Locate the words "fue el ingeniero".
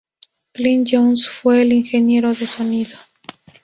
1.29-2.33